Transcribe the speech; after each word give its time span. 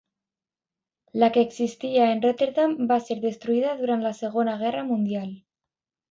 La 1.13 1.27
que 1.33 1.41
existia 1.47 2.07
en 2.13 2.23
Rotterdam 2.23 2.73
va 2.91 2.97
ser 3.09 3.17
destruïda 3.25 3.75
durant 3.83 4.05
la 4.07 4.13
Segona 4.21 4.55
Guerra 4.63 4.87
Mundial. 4.93 5.29